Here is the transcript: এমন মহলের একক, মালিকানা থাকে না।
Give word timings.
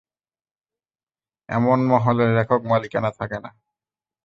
এমন 1.49 1.79
মহলের 1.87 2.31
একক, 2.37 2.61
মালিকানা 2.65 3.11
থাকে 3.11 3.37
না। 3.43 3.49